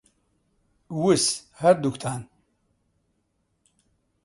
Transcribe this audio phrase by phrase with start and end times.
[1.01, 1.25] وس،
[1.61, 2.21] هەردووکتان.